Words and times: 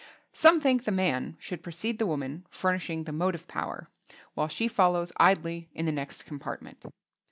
Some 0.33 0.59
think 0.59 0.85
the 0.85 0.91
man 0.91 1.37
should 1.39 1.61
precede 1.61 1.99
the 1.99 2.07
woman 2.07 2.47
furnishing 2.49 3.03
the 3.03 3.11
motive 3.11 3.47
power, 3.47 3.87
while 4.33 4.47
she 4.47 4.67
follows 4.67 5.11
idly 5.17 5.69
in 5.75 5.85
the 5.85 5.91
next 5.91 6.25
compartment. 6.25 6.83